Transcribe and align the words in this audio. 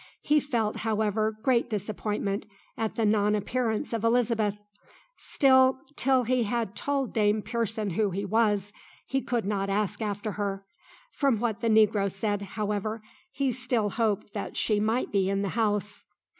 He 0.23 0.39
felt 0.39 0.77
however 0.77 1.37
great 1.43 1.69
disappointment 1.69 2.47
at 2.75 2.95
the 2.95 3.05
non 3.05 3.35
appearance 3.35 3.93
of 3.93 4.03
Elizabeth; 4.03 4.57
still, 5.15 5.77
till 5.95 6.23
he 6.23 6.41
had 6.41 6.75
told 6.75 7.13
Dame 7.13 7.43
Pearson 7.43 7.91
who 7.91 8.09
he 8.09 8.25
was, 8.25 8.73
he 9.05 9.21
could 9.21 9.45
not 9.45 9.69
ask 9.69 10.01
after 10.01 10.31
her. 10.31 10.65
From 11.11 11.39
what 11.39 11.61
the 11.61 11.69
negro 11.69 12.11
said, 12.11 12.41
however, 12.57 13.03
he 13.31 13.51
still 13.51 13.91
hoped 13.91 14.33
that 14.33 14.57
she 14.57 14.79
might 14.79 15.11
be 15.11 15.29
in 15.29 15.43
the 15.43 15.49
house. 15.49 16.03